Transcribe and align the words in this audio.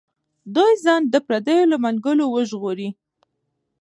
دوی 0.55 0.73
ځان 0.83 1.01
د 1.13 1.15
پردیو 1.27 1.69
له 1.71 1.77
منګولو 1.83 2.25
وژغوري. 2.29 2.89